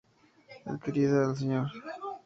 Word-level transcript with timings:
Adquirida 0.65 1.25
al 1.27 1.35
Sr. 1.37 1.69